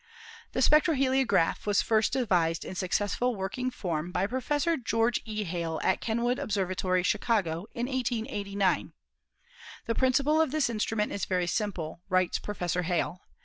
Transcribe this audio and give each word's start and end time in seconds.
98 0.55 0.57
ASTRONOMY 0.57 0.57
The 0.81 1.25
spectroheliograph 1.27 1.65
was 1.67 1.83
first 1.83 2.13
devised 2.13 2.65
in 2.65 2.73
successful 2.73 3.35
working 3.35 3.69
form 3.69 4.11
by 4.11 4.25
Prof. 4.25 4.67
George 4.83 5.21
E. 5.25 5.43
Hale 5.43 5.79
at 5.83 6.01
Kenwood 6.01 6.39
Ob 6.39 6.49
servatory, 6.49 7.05
Chicago, 7.05 7.67
in 7.75 7.85
1889. 7.85 8.93
'The 9.85 9.93
principle 9.93 10.41
of 10.41 10.49
this 10.49 10.69
instru 10.69 10.97
ment 10.97 11.11
is 11.11 11.25
very 11.25 11.45
simple," 11.45 12.01
writes 12.09 12.39
Professor 12.39 12.81
Hale. 12.81 13.19